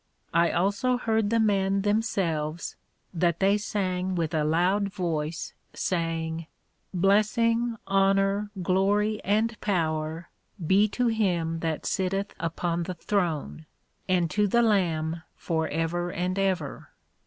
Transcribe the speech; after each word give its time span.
I 0.33 0.49
also 0.49 0.97
heard 0.97 1.29
the 1.29 1.39
men 1.39 1.83
themselves, 1.83 2.75
that 3.13 3.39
they 3.39 3.55
sang 3.59 4.15
with 4.15 4.33
a 4.33 4.43
loud 4.43 4.89
voice, 4.91 5.53
saying, 5.75 6.47
Blessing, 6.91 7.77
Honour, 7.87 8.49
Glory, 8.63 9.21
and 9.23 9.61
Power, 9.61 10.31
be 10.65 10.87
to 10.87 11.05
him 11.09 11.59
that 11.59 11.85
sitteth 11.85 12.33
upon 12.39 12.81
the 12.89 12.95
Throne, 12.95 13.67
and 14.09 14.27
to 14.31 14.47
the 14.47 14.63
Lamb 14.63 15.21
for 15.35 15.67
ever 15.67 16.09
and 16.11 16.39
ever. 16.39 16.89